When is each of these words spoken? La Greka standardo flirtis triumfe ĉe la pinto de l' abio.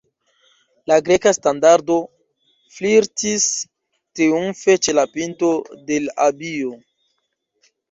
La 0.91 0.95
Greka 1.09 1.33
standardo 1.37 1.97
flirtis 2.79 3.47
triumfe 4.17 4.77
ĉe 4.89 4.97
la 5.01 5.07
pinto 5.15 5.53
de 5.93 6.03
l' 6.09 6.19
abio. 6.29 6.75